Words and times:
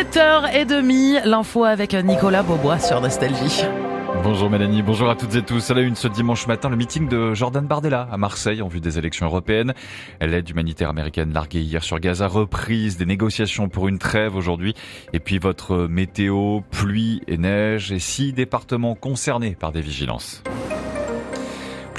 7h30, 0.00 1.26
l'info 1.26 1.64
avec 1.64 1.92
Nicolas 1.92 2.42
Beaubois 2.42 2.78
sur 2.78 3.02
Nostalgie. 3.02 3.64
Bonjour 4.24 4.48
Mélanie, 4.48 4.80
bonjour 4.80 5.10
à 5.10 5.14
toutes 5.14 5.34
et 5.34 5.42
tous. 5.42 5.70
À 5.70 5.74
la 5.74 5.82
une 5.82 5.94
ce 5.94 6.08
dimanche 6.08 6.46
matin, 6.46 6.70
le 6.70 6.76
meeting 6.76 7.06
de 7.06 7.34
Jordan 7.34 7.66
Bardella 7.66 8.08
à 8.10 8.16
Marseille 8.16 8.62
en 8.62 8.68
vue 8.68 8.80
des 8.80 8.96
élections 8.96 9.26
européennes. 9.26 9.74
L'aide 10.22 10.48
humanitaire 10.48 10.88
américaine 10.88 11.34
larguée 11.34 11.60
hier 11.60 11.84
sur 11.84 12.00
Gaza, 12.00 12.28
reprise 12.28 12.96
des 12.96 13.04
négociations 13.04 13.68
pour 13.68 13.88
une 13.88 13.98
trêve 13.98 14.36
aujourd'hui. 14.36 14.72
Et 15.12 15.20
puis 15.20 15.38
votre 15.38 15.86
météo, 15.86 16.60
pluie 16.70 17.20
et 17.28 17.36
neige 17.36 17.92
et 17.92 17.98
six 17.98 18.32
départements 18.32 18.94
concernés 18.94 19.54
par 19.54 19.70
des 19.70 19.82
vigilances. 19.82 20.42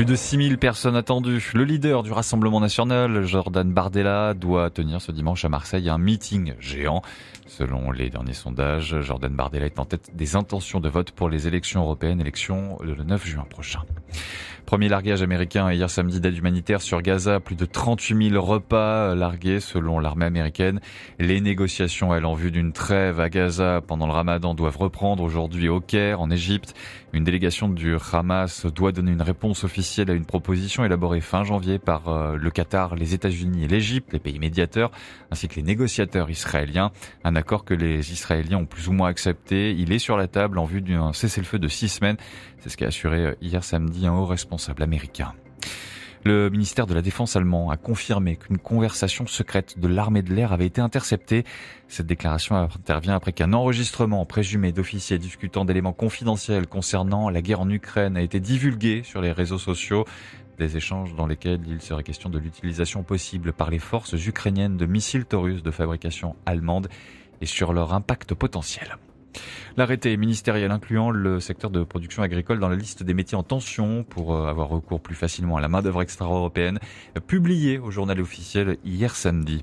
Plus 0.00 0.06
de 0.06 0.16
6000 0.16 0.56
personnes 0.56 0.96
attendues. 0.96 1.50
Le 1.52 1.62
leader 1.62 2.02
du 2.02 2.10
Rassemblement 2.10 2.58
national, 2.58 3.22
Jordan 3.26 3.70
Bardella, 3.70 4.32
doit 4.32 4.70
tenir 4.70 5.02
ce 5.02 5.12
dimanche 5.12 5.44
à 5.44 5.50
Marseille 5.50 5.90
un 5.90 5.98
meeting 5.98 6.54
géant. 6.58 7.02
Selon 7.46 7.90
les 7.90 8.08
derniers 8.08 8.32
sondages, 8.32 8.98
Jordan 9.02 9.34
Bardella 9.34 9.66
est 9.66 9.78
en 9.78 9.84
tête 9.84 10.16
des 10.16 10.36
intentions 10.36 10.80
de 10.80 10.88
vote 10.88 11.10
pour 11.10 11.28
les 11.28 11.46
élections 11.48 11.82
européennes, 11.82 12.18
élections 12.18 12.78
le 12.80 12.94
9 12.94 13.26
juin 13.26 13.44
prochain. 13.50 13.82
Premier 14.64 14.88
largage 14.88 15.20
américain 15.20 15.72
hier 15.72 15.90
samedi 15.90 16.20
d'aide 16.20 16.38
humanitaire 16.38 16.80
sur 16.80 17.02
Gaza, 17.02 17.40
plus 17.40 17.56
de 17.56 17.64
38 17.64 18.30
000 18.30 18.42
repas 18.42 19.16
largués 19.16 19.58
selon 19.58 19.98
l'armée 19.98 20.26
américaine. 20.26 20.80
Les 21.18 21.40
négociations, 21.40 22.14
elles, 22.14 22.24
en 22.24 22.34
vue 22.34 22.52
d'une 22.52 22.72
trêve 22.72 23.18
à 23.18 23.28
Gaza 23.28 23.80
pendant 23.84 24.06
le 24.06 24.12
ramadan 24.12 24.54
doivent 24.54 24.76
reprendre 24.76 25.24
aujourd'hui 25.24 25.68
au 25.68 25.80
Caire, 25.80 26.20
en 26.20 26.30
Égypte. 26.30 26.74
Une 27.12 27.24
délégation 27.24 27.68
du 27.68 27.96
Hamas 28.12 28.64
doit 28.66 28.92
donner 28.92 29.10
une 29.10 29.22
réponse 29.22 29.64
officielle 29.64 29.89
à 29.98 30.12
une 30.12 30.24
proposition 30.24 30.84
élaborée 30.84 31.20
fin 31.20 31.42
janvier 31.42 31.78
par 31.78 32.08
euh, 32.08 32.36
le 32.36 32.50
Qatar, 32.50 32.94
les 32.94 33.14
États-Unis 33.14 33.64
et 33.64 33.68
l'Égypte, 33.68 34.12
les 34.12 34.18
pays 34.20 34.38
médiateurs, 34.38 34.90
ainsi 35.30 35.48
que 35.48 35.56
les 35.56 35.62
négociateurs 35.62 36.30
israéliens. 36.30 36.92
Un 37.24 37.34
accord 37.34 37.64
que 37.64 37.74
les 37.74 38.12
Israéliens 38.12 38.58
ont 38.58 38.66
plus 38.66 38.88
ou 38.88 38.92
moins 38.92 39.08
accepté. 39.08 39.72
Il 39.72 39.92
est 39.92 39.98
sur 39.98 40.16
la 40.16 40.28
table 40.28 40.58
en 40.58 40.64
vue 40.64 40.80
d'un 40.80 41.12
cessez-le-feu 41.12 41.58
de 41.58 41.68
six 41.68 41.88
semaines. 41.88 42.16
C'est 42.60 42.70
ce 42.70 42.76
qu'a 42.76 42.86
assuré 42.86 43.26
euh, 43.26 43.34
hier 43.42 43.64
samedi 43.64 44.06
un 44.06 44.12
haut 44.12 44.26
responsable 44.26 44.82
américain. 44.82 45.34
Le 46.22 46.50
ministère 46.50 46.86
de 46.86 46.92
la 46.92 47.00
Défense 47.00 47.34
allemand 47.34 47.70
a 47.70 47.78
confirmé 47.78 48.36
qu'une 48.36 48.58
conversation 48.58 49.26
secrète 49.26 49.78
de 49.78 49.88
l'armée 49.88 50.20
de 50.20 50.34
l'air 50.34 50.52
avait 50.52 50.66
été 50.66 50.82
interceptée. 50.82 51.44
Cette 51.88 52.06
déclaration 52.06 52.56
intervient 52.56 53.14
après 53.14 53.32
qu'un 53.32 53.54
enregistrement 53.54 54.26
présumé 54.26 54.70
d'officiers 54.70 55.18
discutant 55.18 55.64
d'éléments 55.64 55.94
confidentiels 55.94 56.66
concernant 56.66 57.30
la 57.30 57.40
guerre 57.40 57.60
en 57.60 57.70
Ukraine 57.70 58.18
a 58.18 58.20
été 58.20 58.38
divulgué 58.38 59.02
sur 59.02 59.22
les 59.22 59.32
réseaux 59.32 59.58
sociaux. 59.58 60.04
Des 60.58 60.76
échanges 60.76 61.14
dans 61.14 61.26
lesquels 61.26 61.62
il 61.66 61.80
serait 61.80 62.02
question 62.02 62.28
de 62.28 62.38
l'utilisation 62.38 63.02
possible 63.02 63.54
par 63.54 63.70
les 63.70 63.78
forces 63.78 64.12
ukrainiennes 64.12 64.76
de 64.76 64.84
missiles 64.84 65.24
Taurus 65.24 65.62
de 65.62 65.70
fabrication 65.70 66.36
allemande 66.44 66.90
et 67.40 67.46
sur 67.46 67.72
leur 67.72 67.94
impact 67.94 68.34
potentiel. 68.34 68.98
L'arrêté 69.76 70.16
ministériel 70.16 70.70
incluant 70.70 71.10
le 71.10 71.40
secteur 71.40 71.70
de 71.70 71.84
production 71.84 72.22
agricole 72.22 72.58
dans 72.58 72.68
la 72.68 72.76
liste 72.76 73.02
des 73.02 73.14
métiers 73.14 73.36
en 73.36 73.42
tension 73.42 74.04
pour 74.04 74.34
euh, 74.34 74.48
avoir 74.48 74.68
recours 74.68 75.00
plus 75.00 75.14
facilement 75.14 75.56
à 75.56 75.60
la 75.60 75.68
main-d'œuvre 75.68 76.02
extra-européenne, 76.02 76.78
publié 77.26 77.78
au 77.78 77.90
journal 77.90 78.20
officiel 78.20 78.78
hier 78.84 79.14
samedi. 79.14 79.62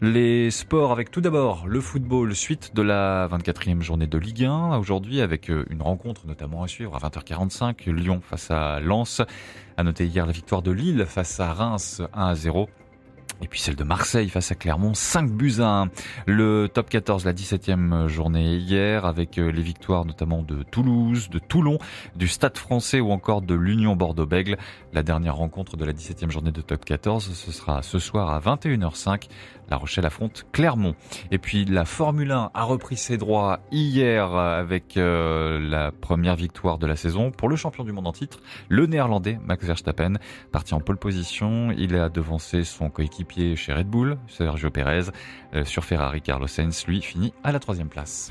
Les 0.00 0.50
sports 0.50 0.90
avec 0.90 1.12
tout 1.12 1.20
d'abord 1.20 1.68
le 1.68 1.80
football, 1.80 2.34
suite 2.34 2.74
de 2.74 2.82
la 2.82 3.28
24e 3.28 3.82
journée 3.82 4.08
de 4.08 4.18
Ligue 4.18 4.44
1, 4.44 4.76
aujourd'hui 4.76 5.20
avec 5.20 5.48
euh, 5.48 5.64
une 5.70 5.80
rencontre 5.80 6.26
notamment 6.26 6.64
à 6.64 6.68
suivre 6.68 6.96
à 6.96 6.98
20h45, 6.98 7.88
Lyon 7.88 8.20
face 8.20 8.50
à 8.50 8.80
Lens. 8.80 9.22
À 9.76 9.84
noter 9.84 10.06
hier 10.06 10.26
la 10.26 10.32
victoire 10.32 10.62
de 10.62 10.72
Lille 10.72 11.06
face 11.06 11.38
à 11.38 11.52
Reims 11.52 12.02
1 12.14 12.26
à 12.26 12.34
0. 12.34 12.68
Et 13.42 13.48
puis 13.48 13.58
celle 13.58 13.74
de 13.74 13.82
Marseille 13.82 14.28
face 14.28 14.52
à 14.52 14.54
Clermont, 14.54 14.94
5 14.94 15.28
buts 15.28 15.56
à 15.58 15.82
1. 15.82 15.90
Le 16.26 16.68
top 16.72 16.88
14, 16.88 17.24
la 17.24 17.32
17e 17.32 18.06
journée 18.06 18.54
hier, 18.54 19.04
avec 19.04 19.36
euh, 19.36 19.50
les 19.50 19.62
victoires 19.62 20.04
notamment 20.04 20.42
de 20.42 20.62
Toulouse, 20.62 21.28
de 21.28 21.40
Toulon, 21.40 21.78
du 22.14 22.28
Stade 22.28 22.56
français 22.56 23.00
ou 23.00 23.10
encore 23.10 23.42
de 23.42 23.54
l'Union 23.54 23.96
Bordeaux-Bègle. 23.96 24.58
La 24.92 25.02
dernière 25.02 25.34
rencontre 25.34 25.76
de 25.76 25.84
la 25.84 25.92
17e 25.92 26.30
journée 26.30 26.52
de 26.52 26.60
top 26.60 26.84
14, 26.84 27.32
ce 27.34 27.50
sera 27.50 27.82
ce 27.82 27.98
soir 27.98 28.30
à 28.30 28.38
21h05. 28.38 29.28
La 29.70 29.76
Rochelle 29.76 30.04
affronte 30.06 30.44
Clermont. 30.52 30.94
Et 31.30 31.38
puis 31.38 31.64
la 31.64 31.84
Formule 31.84 32.30
1 32.30 32.50
a 32.52 32.62
repris 32.62 32.96
ses 32.96 33.16
droits 33.16 33.60
hier 33.72 34.34
avec 34.34 34.96
euh, 34.96 35.58
la 35.58 35.90
première 35.90 36.36
victoire 36.36 36.78
de 36.78 36.86
la 36.86 36.94
saison 36.94 37.30
pour 37.30 37.48
le 37.48 37.56
champion 37.56 37.82
du 37.82 37.90
monde 37.90 38.06
en 38.06 38.12
titre, 38.12 38.40
le 38.68 38.86
néerlandais 38.86 39.38
Max 39.46 39.64
Verstappen, 39.64 40.14
parti 40.52 40.74
en 40.74 40.80
pole 40.80 40.98
position. 40.98 41.72
Il 41.72 41.96
a 41.96 42.10
devancé 42.10 42.64
son 42.64 42.90
coéquipier 42.90 43.31
chez 43.56 43.72
Red 43.72 43.88
Bull, 43.88 44.18
Sergio 44.28 44.70
Perez. 44.70 45.10
Euh, 45.54 45.64
sur 45.64 45.84
Ferrari, 45.84 46.22
Carlos 46.22 46.46
Sainz, 46.46 46.86
lui, 46.86 47.02
finit 47.02 47.32
à 47.44 47.52
la 47.52 47.58
troisième 47.58 47.88
place. 47.88 48.30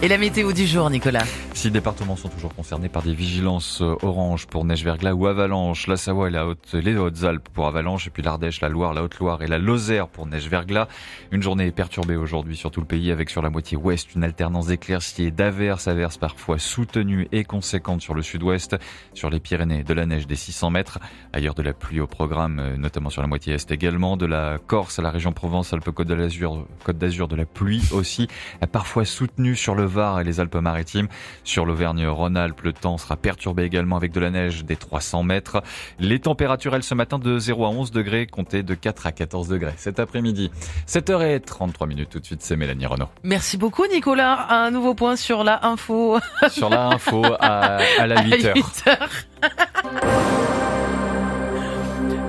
Et 0.00 0.06
la 0.06 0.16
météo 0.16 0.52
du 0.52 0.64
jour, 0.64 0.88
Nicolas 0.90 1.24
Six 1.54 1.72
départements 1.72 2.14
sont 2.14 2.28
toujours 2.28 2.54
concernés 2.54 2.88
par 2.88 3.02
des 3.02 3.12
vigilances 3.12 3.82
euh, 3.82 3.96
orange 4.02 4.46
pour 4.46 4.64
neige 4.64 4.84
verglas 4.84 5.12
ou 5.12 5.26
avalanche. 5.26 5.88
La 5.88 5.96
Savoie 5.96 6.28
et 6.28 6.30
la 6.30 6.46
Haute, 6.46 6.72
les 6.72 6.96
Hautes-Alpes 6.96 7.48
pour 7.52 7.66
avalanche, 7.66 8.06
et 8.06 8.10
puis 8.10 8.22
l'Ardèche, 8.22 8.60
la 8.60 8.68
Loire, 8.68 8.94
la 8.94 9.02
Haute-Loire 9.02 9.42
et 9.42 9.48
la 9.48 9.58
Lozère 9.58 10.06
pour 10.06 10.26
neige 10.26 10.48
verglas. 10.48 10.86
Une 11.32 11.42
journée 11.42 11.72
perturbée 11.72 12.14
aujourd'hui 12.14 12.56
sur 12.56 12.70
tout 12.70 12.78
le 12.78 12.86
pays 12.86 13.10
avec 13.10 13.28
sur 13.28 13.42
la 13.42 13.50
moitié 13.50 13.76
ouest 13.76 14.14
une 14.14 14.22
alternance 14.22 14.68
d'éclaircies 14.68 15.32
d'averses, 15.32 15.88
averses 15.88 16.16
parfois 16.16 16.60
soutenues 16.60 17.26
et 17.32 17.42
conséquentes 17.42 18.02
sur 18.02 18.14
le 18.14 18.22
sud-ouest, 18.22 18.76
sur 19.14 19.28
les 19.28 19.40
Pyrénées, 19.40 19.82
de 19.82 19.94
la 19.94 20.06
neige 20.06 20.28
des 20.28 20.36
600 20.36 20.70
mètres. 20.70 21.00
Ailleurs 21.32 21.54
de 21.54 21.62
la 21.62 21.72
pluie 21.72 21.98
au 21.98 22.06
programme, 22.06 22.60
euh, 22.60 22.76
notamment 22.76 23.10
sur 23.10 23.20
la 23.20 23.26
moitié 23.26 23.54
est 23.54 23.72
également, 23.72 24.16
de 24.16 24.26
la 24.26 24.58
Corse 24.64 25.00
à 25.00 25.02
la 25.02 25.10
région 25.10 25.32
Provence-Alpes-Côte 25.32 26.06
d'Azur, 26.06 26.68
Côte 26.84 26.98
d'Azur, 26.98 27.26
de 27.26 27.34
la 27.34 27.46
pluie 27.46 27.82
aussi, 27.90 28.28
parfois 28.70 29.04
soutenue 29.04 29.56
sur 29.68 29.74
le 29.74 29.84
Var 29.84 30.20
et 30.20 30.24
les 30.24 30.40
Alpes-Maritimes. 30.40 31.08
Sur 31.44 31.66
l'Auvergne-Rhône-Alpes, 31.66 32.62
le 32.62 32.72
temps 32.72 32.96
sera 32.96 33.18
perturbé 33.18 33.64
également 33.64 33.96
avec 33.96 34.12
de 34.12 34.20
la 34.20 34.30
neige 34.30 34.64
des 34.64 34.76
300 34.76 35.24
mètres. 35.24 35.62
Les 35.98 36.20
températures, 36.20 36.74
elles, 36.74 36.82
ce 36.82 36.94
matin 36.94 37.18
de 37.18 37.38
0 37.38 37.66
à 37.66 37.68
11 37.68 37.90
degrés, 37.90 38.26
comptez 38.26 38.62
de 38.62 38.74
4 38.74 39.06
à 39.06 39.12
14 39.12 39.48
degrés 39.48 39.74
cet 39.76 40.00
après-midi. 40.00 40.50
7h33 40.88 41.86
minutes 41.86 42.08
tout 42.08 42.18
de 42.18 42.24
suite, 42.24 42.40
c'est 42.40 42.56
Mélanie 42.56 42.86
Renaud. 42.86 43.08
Merci 43.24 43.58
beaucoup 43.58 43.84
Nicolas. 43.92 44.46
Un 44.48 44.70
nouveau 44.70 44.94
point 44.94 45.16
sur 45.16 45.44
la 45.44 45.66
info. 45.66 46.18
Sur 46.48 46.70
la 46.70 46.86
info 46.86 47.22
à, 47.38 47.76
à 47.98 48.06
la 48.06 48.22
8h. 48.22 48.54
8h. 48.54 48.96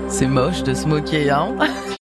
C'est 0.09 0.27
moche 0.27 0.63
de 0.63 0.73
se 0.73 0.85
moquer, 0.85 1.29
hein? 1.29 1.55